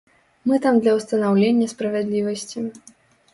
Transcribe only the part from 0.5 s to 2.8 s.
Мы там для ўстанаўлення справядлівасці.